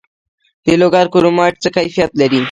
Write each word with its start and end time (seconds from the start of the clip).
د 0.65 0.67
لوګر 0.81 1.05
کرومایټ 1.13 1.55
څه 1.63 1.69
کیفیت 1.75 2.11
لري؟ 2.21 2.39